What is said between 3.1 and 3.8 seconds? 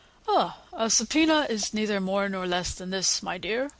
my dear.